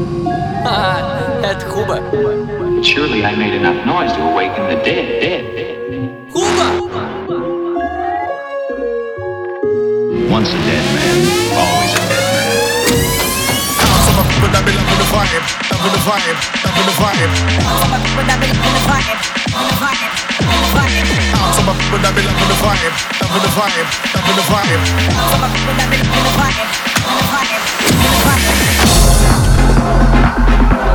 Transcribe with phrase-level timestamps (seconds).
[0.00, 2.00] That's Cuba.
[2.82, 5.76] Surely I made enough noise to awaken the dead, dead, dead.
[6.32, 6.68] Cuba!
[10.32, 11.16] Once a dead man,
[11.52, 12.56] always a dead man.
[14.08, 17.28] Some of people that be loving the vibe, loving the vibe, loving the vibe.
[17.60, 19.20] Some of people that be loving the vibe,
[19.52, 21.44] loving the vibe, loving the vibe.
[21.60, 22.88] Some of people that be the vibe,
[23.20, 23.84] loving the vibe,
[24.16, 24.80] loving the vibe.
[25.28, 26.72] Some people that be loving the vibe,
[27.04, 28.79] loving the vibe, loving the vibe.
[29.80, 30.89] Thank you.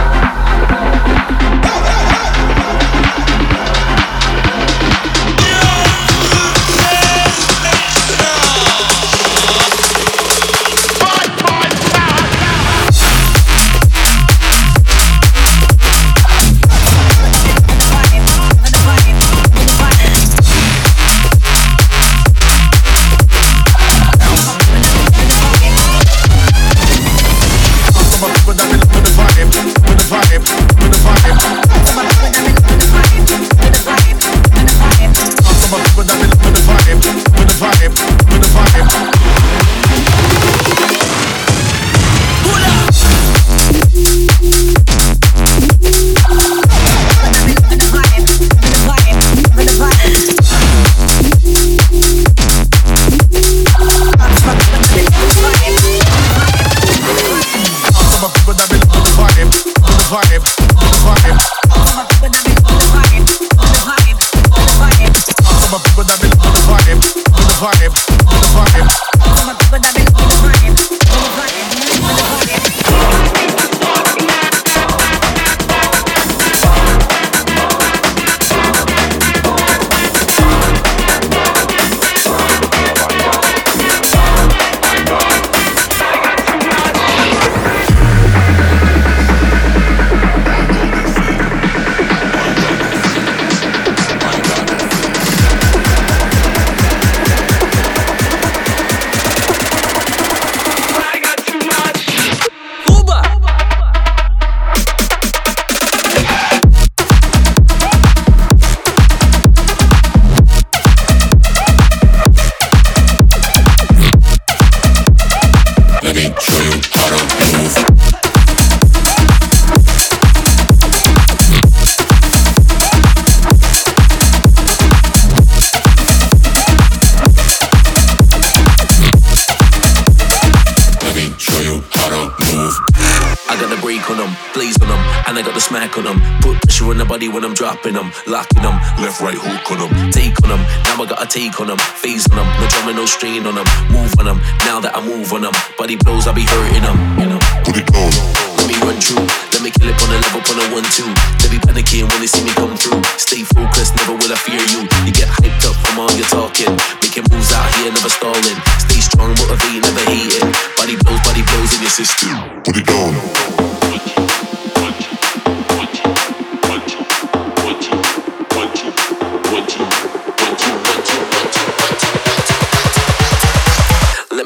[135.28, 136.22] And I got the smack on them.
[136.42, 139.80] Put pressure on the body when I'm dropping them, locking them, left, right, hook on
[139.82, 140.62] them, take on them.
[140.86, 143.56] Now I got a take on them, phase on them, no drama, no strain on
[143.56, 144.40] them, move on them.
[144.66, 147.42] Now that I move on them, body blows, I be hurting them, you know.
[147.66, 148.14] Put it down.
[148.62, 151.10] Let me run through, let me kill it on a level, on a one two.
[151.42, 152.98] They be panicking when they see me come through.
[153.18, 154.90] Stay focused, never will I fear you.
[155.06, 158.58] You get hyped up from all your talking, making moves out here, never stalling.
[158.82, 160.50] Stay strong, motivate, never hating.
[160.78, 162.30] Body blows, body blows in your system.
[162.66, 164.25] Put it down.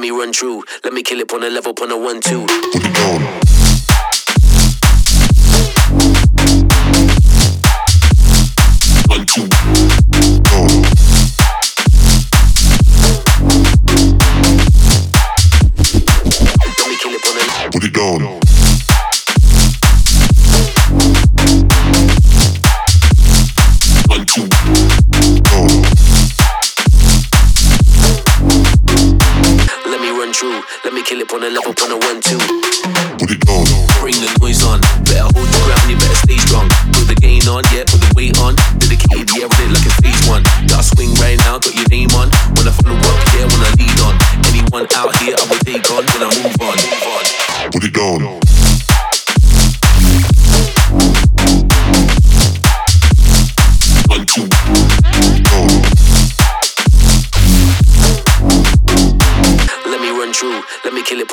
[0.10, 2.46] Me run through, let me kill it on a level, on a one two.
[2.72, 3.22] Put it down.
[9.08, 9.69] One, two.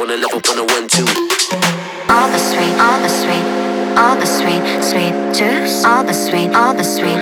[0.07, 1.03] On a level, on a one two.
[2.09, 3.47] all the sweet, all the sweet,
[3.99, 7.19] all the sweet, sweet juice, all the sweet, all the sweet,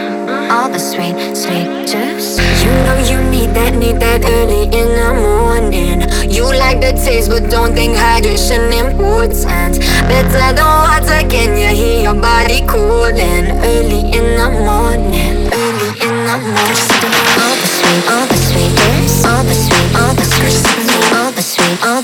[0.52, 2.36] all the sweet, sweet juice.
[2.60, 6.04] You know you need that, need that early in the morning.
[6.30, 9.80] You like the taste, but don't think hydration important.
[10.04, 13.48] Better than water, can you hear your body cooling?
[13.64, 17.12] Early in the morning, early in the morning.
[17.40, 21.42] All the sweet, all the sweet juice, all the sweet, all the sweet, all the
[21.42, 22.03] sweet, all the sweet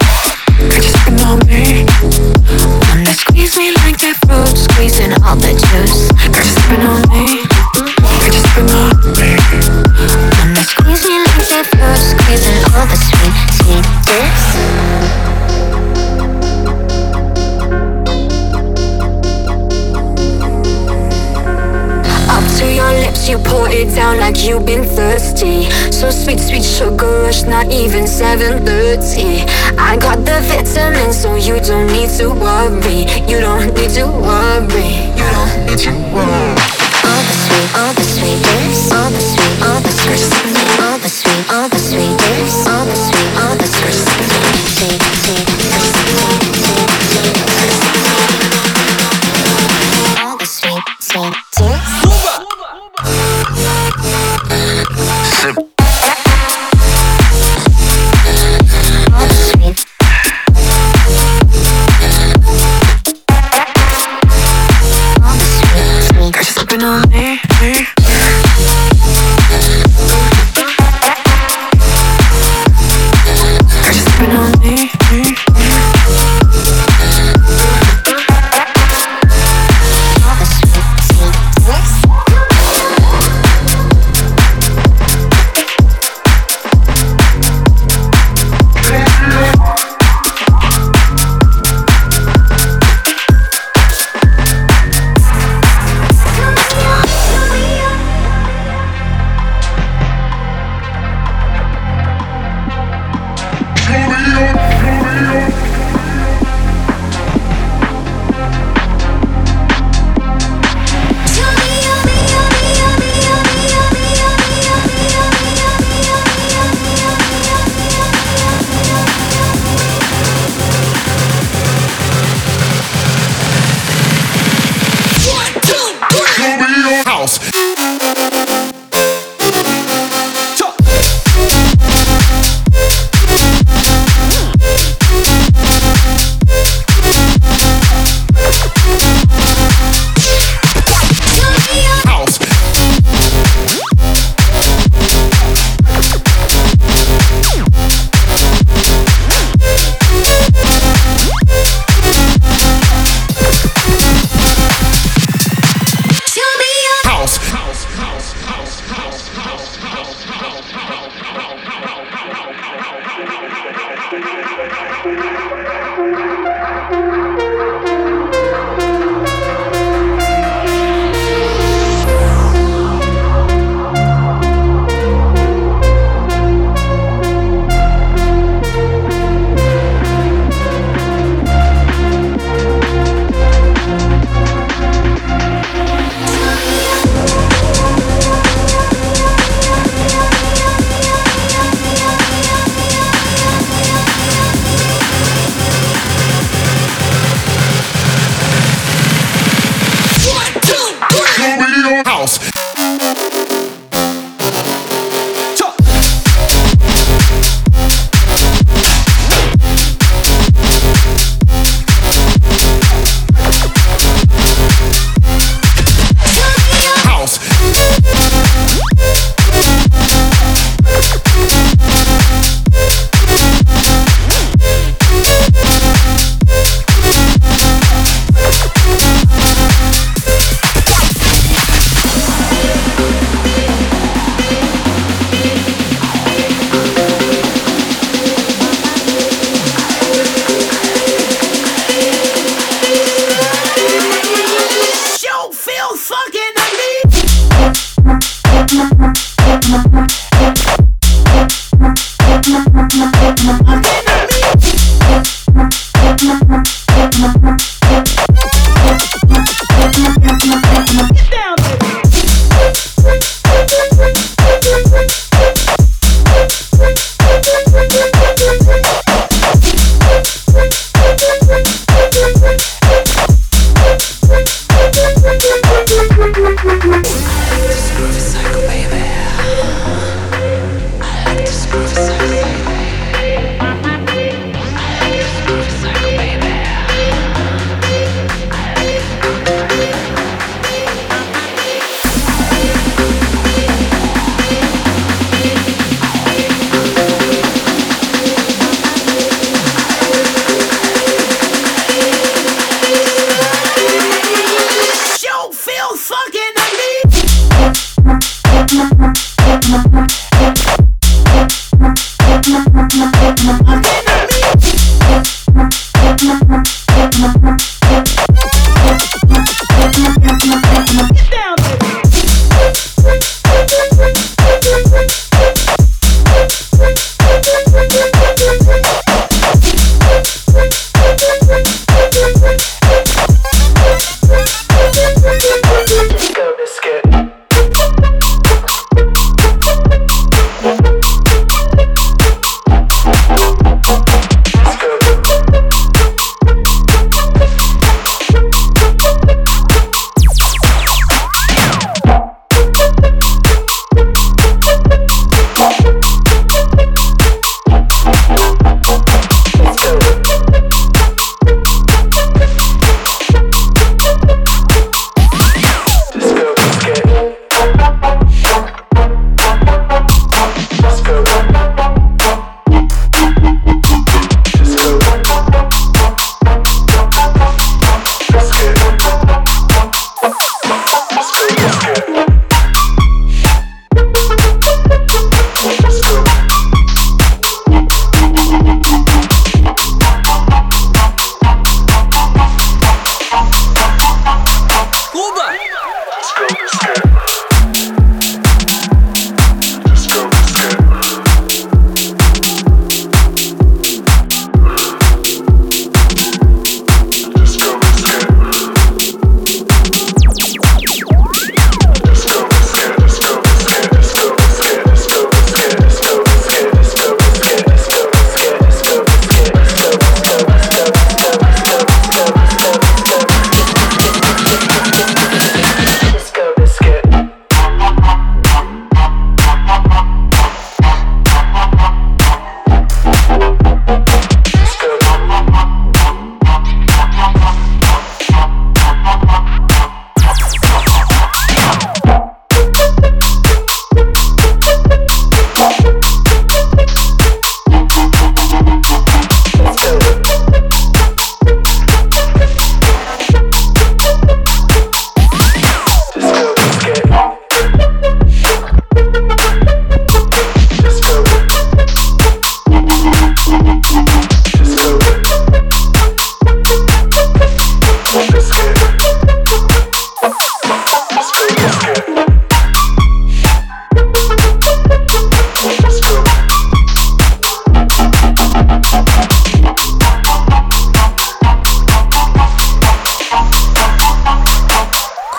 [27.71, 29.47] even 7.30
[29.77, 33.10] I got the vitamin so you don't need to worry.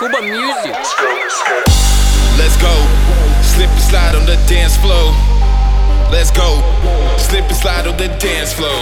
[0.03, 0.75] Cuba music.
[0.75, 1.07] Let's go,
[2.35, 2.75] let's go.
[3.39, 5.15] Slip and slide on the dance floor.
[6.11, 6.59] Let's go.
[7.15, 8.75] Slip and slide on the dance floor.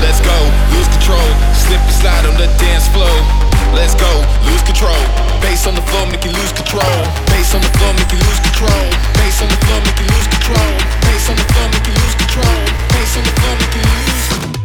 [0.00, 0.32] Let's go.
[0.72, 1.28] Lose control.
[1.52, 3.12] Slip and slide on the dance floor.
[3.76, 4.08] Let's go.
[4.48, 4.96] Lose control.
[5.44, 6.96] Bass on the floor, make you lose control.
[7.28, 8.88] Bass on the floor, make you lose control.
[9.20, 10.72] Bass on the floor, make you lose control.
[11.04, 12.56] Bass on the floor, make you lose control.
[12.88, 14.63] Bass on the floor, make you lose.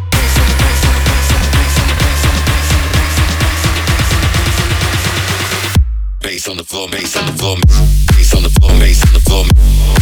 [6.29, 7.57] bass on the floor, bass on the floor,
[8.13, 9.45] bass on the floor, bass on the floor,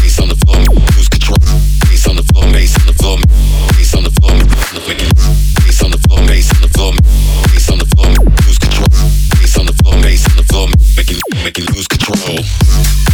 [0.03, 0.59] bass on the floor,
[0.91, 1.39] lose control,
[1.87, 3.15] bass on the floor, bass on the floor,
[3.71, 4.35] bass on the floor,
[5.63, 6.91] bass on the floor, bass on the floor,
[7.47, 8.11] bass on the floor,
[8.43, 8.91] lose control,
[9.39, 10.67] bass on the floor, bass on the floor,
[10.99, 12.35] make you make you lose control,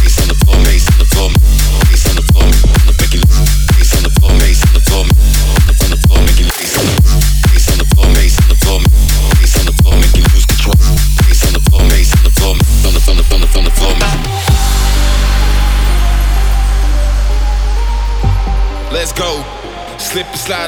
[0.02, 1.13] bass on the floor, bass on the floor.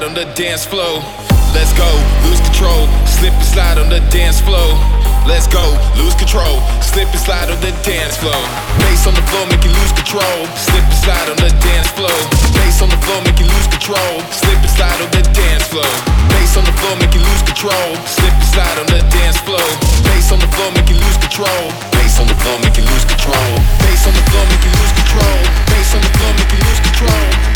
[0.06, 1.02] on the dance floor.
[1.50, 1.90] Let's go,
[2.22, 4.70] lose control, slip and slide on the dance floor.
[5.26, 5.66] Let's go,
[5.98, 8.38] lose control, slip and slide on the dance floor.
[8.78, 12.14] Bass on the floor, make you lose control, slip and slide on the dance floor.
[12.54, 15.90] Bass on the floor, make you lose control, slip and slide on the dance floor.
[16.30, 19.66] Bass on the floor, make you lose control, slip and slide on the dance floor.
[20.06, 21.66] Bass on the floor, make you lose control.
[21.98, 23.50] Bass on the floor, make you lose control.
[23.82, 25.38] Bass on the floor, make you lose control.
[25.66, 27.55] Bass on the floor, make you lose control.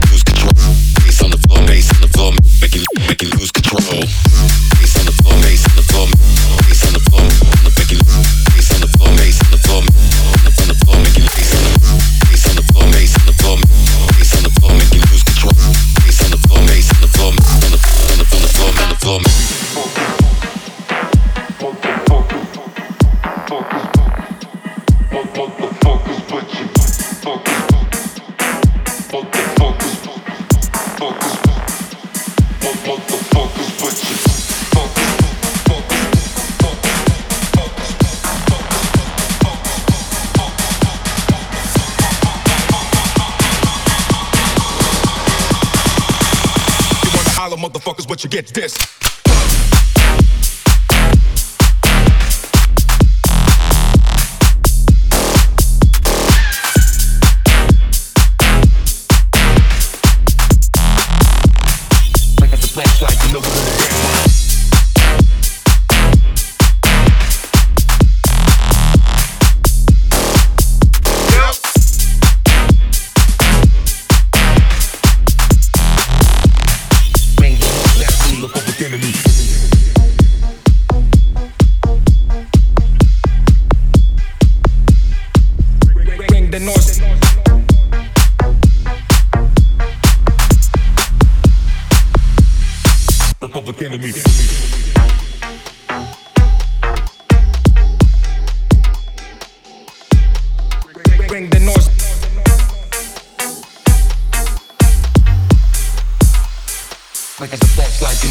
[47.57, 49.00] motherfuckers, but you get this.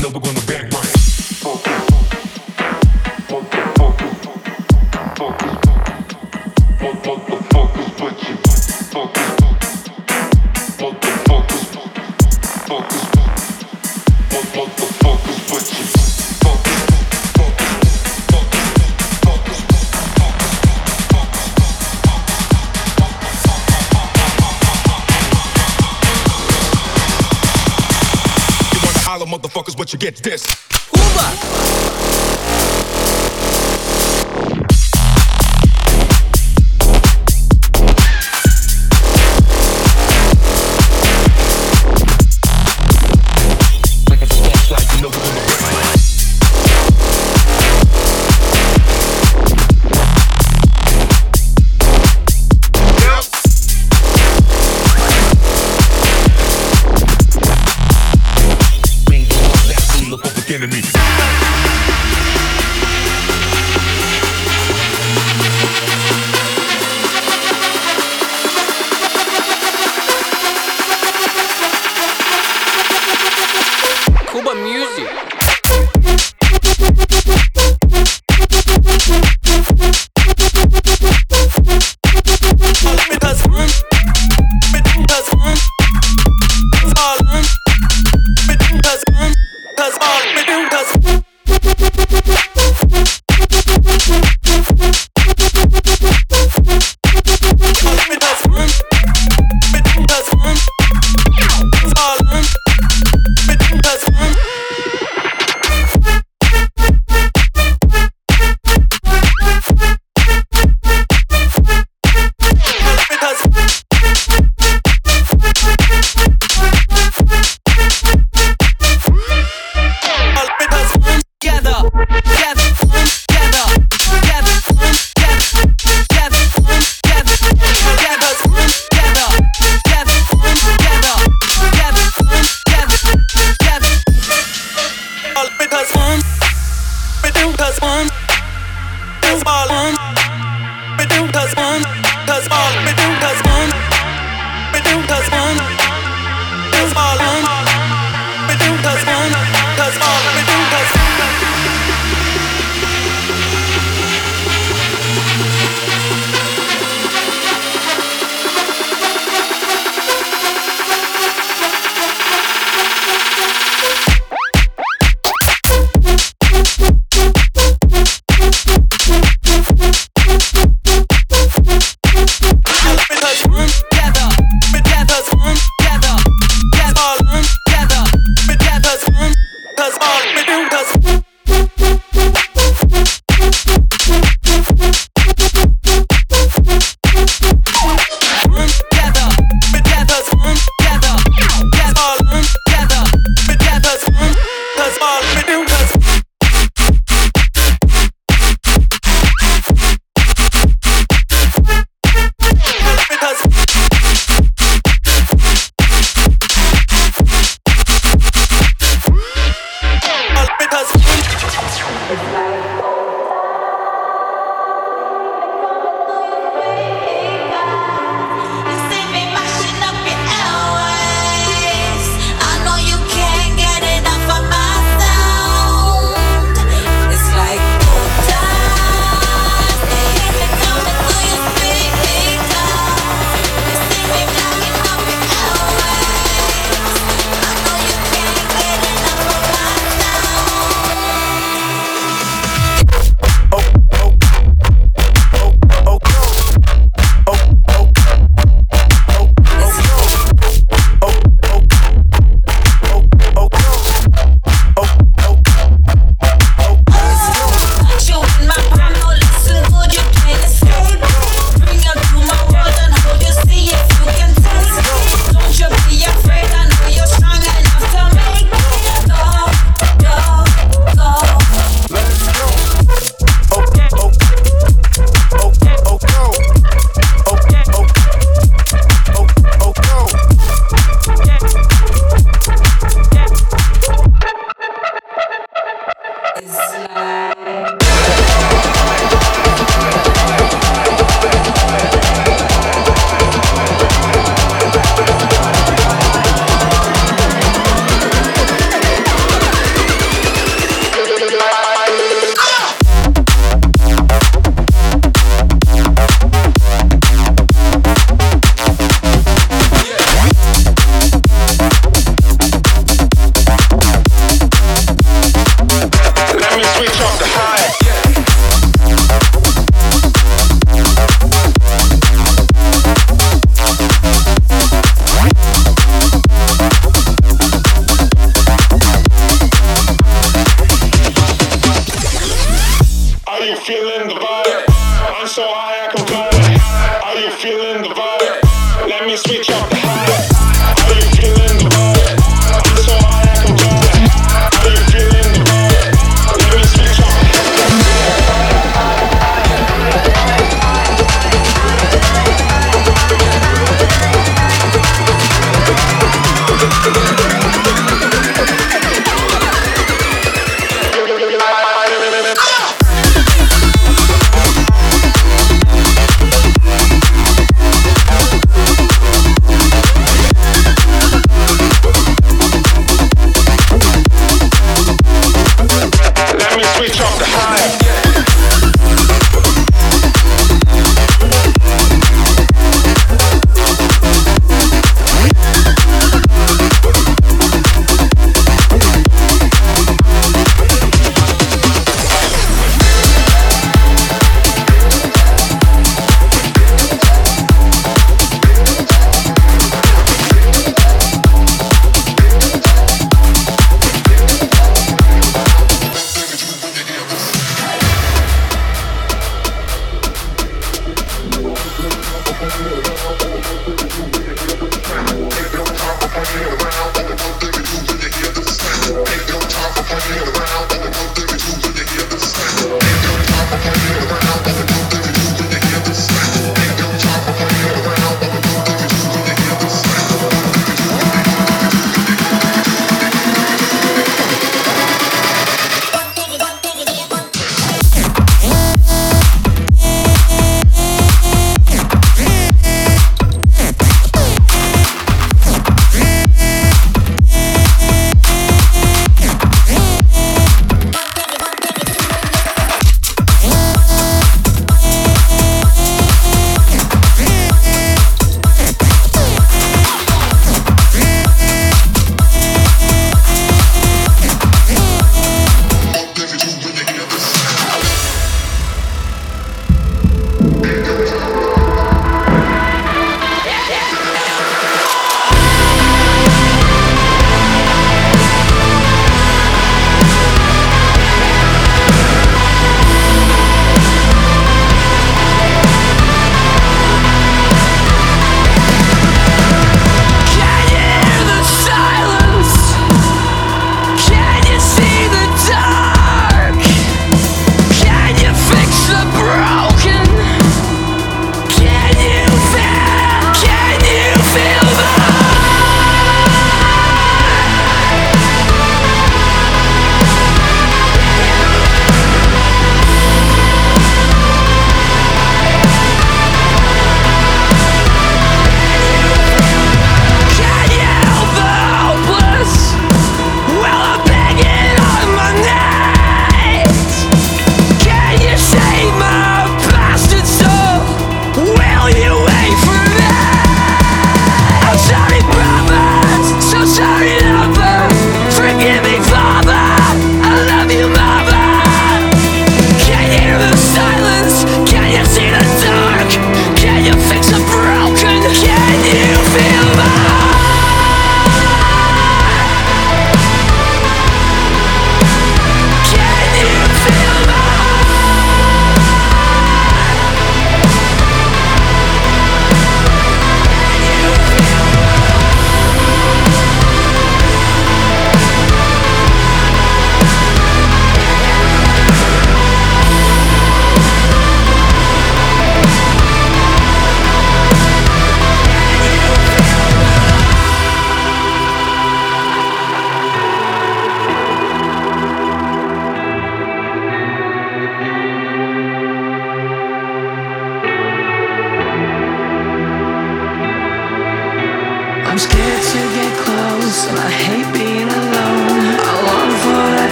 [0.00, 0.39] Cuando, cuando
[29.92, 30.59] you get this.